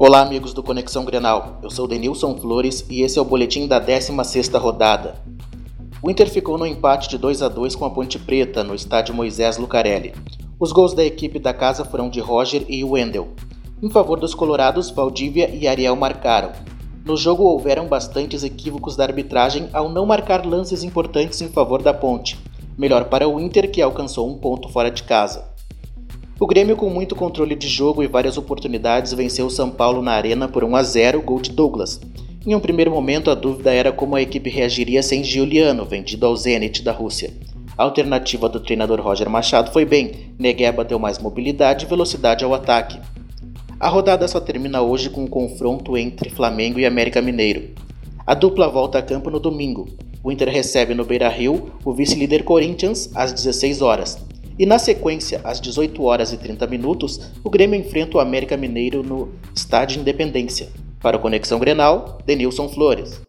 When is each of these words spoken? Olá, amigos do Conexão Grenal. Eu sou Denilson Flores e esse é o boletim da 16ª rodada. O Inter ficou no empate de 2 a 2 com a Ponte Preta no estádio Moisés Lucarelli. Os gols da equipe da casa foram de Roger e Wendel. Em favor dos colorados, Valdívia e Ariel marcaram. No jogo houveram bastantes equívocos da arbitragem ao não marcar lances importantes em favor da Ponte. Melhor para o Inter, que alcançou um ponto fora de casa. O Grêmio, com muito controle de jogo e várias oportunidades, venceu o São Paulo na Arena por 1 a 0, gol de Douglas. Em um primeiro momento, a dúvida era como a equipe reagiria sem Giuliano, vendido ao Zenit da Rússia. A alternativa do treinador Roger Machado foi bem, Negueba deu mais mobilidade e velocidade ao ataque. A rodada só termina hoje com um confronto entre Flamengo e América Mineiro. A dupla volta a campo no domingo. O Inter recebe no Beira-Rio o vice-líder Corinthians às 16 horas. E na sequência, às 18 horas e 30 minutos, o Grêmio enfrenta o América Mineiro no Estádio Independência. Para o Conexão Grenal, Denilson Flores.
Olá, 0.00 0.20
amigos 0.20 0.54
do 0.54 0.62
Conexão 0.62 1.04
Grenal. 1.04 1.58
Eu 1.60 1.68
sou 1.70 1.88
Denilson 1.88 2.36
Flores 2.36 2.86
e 2.88 3.02
esse 3.02 3.18
é 3.18 3.20
o 3.20 3.24
boletim 3.24 3.66
da 3.66 3.84
16ª 3.84 4.56
rodada. 4.56 5.20
O 6.00 6.08
Inter 6.08 6.30
ficou 6.30 6.56
no 6.56 6.64
empate 6.64 7.08
de 7.08 7.18
2 7.18 7.42
a 7.42 7.48
2 7.48 7.74
com 7.74 7.84
a 7.84 7.90
Ponte 7.90 8.16
Preta 8.16 8.62
no 8.62 8.76
estádio 8.76 9.12
Moisés 9.12 9.58
Lucarelli. 9.58 10.14
Os 10.56 10.70
gols 10.70 10.94
da 10.94 11.04
equipe 11.04 11.40
da 11.40 11.52
casa 11.52 11.84
foram 11.84 12.08
de 12.08 12.20
Roger 12.20 12.64
e 12.68 12.84
Wendel. 12.84 13.30
Em 13.82 13.90
favor 13.90 14.20
dos 14.20 14.36
colorados, 14.36 14.88
Valdívia 14.88 15.50
e 15.52 15.66
Ariel 15.66 15.96
marcaram. 15.96 16.52
No 17.04 17.16
jogo 17.16 17.42
houveram 17.42 17.88
bastantes 17.88 18.44
equívocos 18.44 18.94
da 18.94 19.02
arbitragem 19.02 19.68
ao 19.72 19.88
não 19.88 20.06
marcar 20.06 20.46
lances 20.46 20.84
importantes 20.84 21.40
em 21.40 21.48
favor 21.48 21.82
da 21.82 21.92
Ponte. 21.92 22.38
Melhor 22.78 23.06
para 23.06 23.28
o 23.28 23.40
Inter, 23.40 23.68
que 23.68 23.82
alcançou 23.82 24.30
um 24.30 24.38
ponto 24.38 24.68
fora 24.68 24.92
de 24.92 25.02
casa. 25.02 25.57
O 26.40 26.46
Grêmio, 26.46 26.76
com 26.76 26.88
muito 26.88 27.16
controle 27.16 27.56
de 27.56 27.66
jogo 27.66 28.00
e 28.00 28.06
várias 28.06 28.38
oportunidades, 28.38 29.12
venceu 29.12 29.46
o 29.46 29.50
São 29.50 29.70
Paulo 29.70 30.00
na 30.00 30.12
Arena 30.12 30.46
por 30.46 30.62
1 30.62 30.76
a 30.76 30.82
0, 30.84 31.20
gol 31.20 31.40
de 31.40 31.50
Douglas. 31.50 32.00
Em 32.46 32.54
um 32.54 32.60
primeiro 32.60 32.92
momento, 32.92 33.28
a 33.28 33.34
dúvida 33.34 33.74
era 33.74 33.90
como 33.90 34.14
a 34.14 34.22
equipe 34.22 34.48
reagiria 34.48 35.02
sem 35.02 35.24
Giuliano, 35.24 35.84
vendido 35.84 36.24
ao 36.24 36.36
Zenit 36.36 36.84
da 36.84 36.92
Rússia. 36.92 37.32
A 37.76 37.82
alternativa 37.82 38.48
do 38.48 38.60
treinador 38.60 39.00
Roger 39.00 39.28
Machado 39.28 39.72
foi 39.72 39.84
bem, 39.84 40.32
Negueba 40.38 40.84
deu 40.84 40.96
mais 40.96 41.18
mobilidade 41.18 41.84
e 41.84 41.88
velocidade 41.88 42.44
ao 42.44 42.54
ataque. 42.54 43.00
A 43.80 43.88
rodada 43.88 44.28
só 44.28 44.38
termina 44.38 44.80
hoje 44.80 45.10
com 45.10 45.24
um 45.24 45.28
confronto 45.28 45.96
entre 45.96 46.30
Flamengo 46.30 46.78
e 46.78 46.86
América 46.86 47.20
Mineiro. 47.20 47.70
A 48.24 48.34
dupla 48.34 48.68
volta 48.68 48.98
a 48.98 49.02
campo 49.02 49.28
no 49.28 49.40
domingo. 49.40 49.88
O 50.22 50.30
Inter 50.30 50.50
recebe 50.50 50.94
no 50.94 51.04
Beira-Rio 51.04 51.72
o 51.84 51.92
vice-líder 51.92 52.44
Corinthians 52.44 53.10
às 53.12 53.32
16 53.32 53.82
horas. 53.82 54.27
E 54.58 54.66
na 54.66 54.78
sequência, 54.78 55.40
às 55.44 55.60
18 55.60 56.02
horas 56.02 56.32
e 56.32 56.36
30 56.36 56.66
minutos, 56.66 57.30
o 57.44 57.48
Grêmio 57.48 57.78
enfrenta 57.78 58.16
o 58.16 58.20
América 58.20 58.56
Mineiro 58.56 59.04
no 59.04 59.32
Estádio 59.54 60.00
Independência. 60.00 60.68
Para 61.00 61.16
o 61.16 61.20
Conexão 61.20 61.60
Grenal, 61.60 62.18
Denilson 62.26 62.68
Flores. 62.68 63.27